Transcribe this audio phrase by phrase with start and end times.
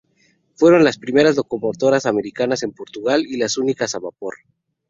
[0.55, 4.33] Fueron las primeras locomotoras americanas en Portugal, y las únicas a vapor.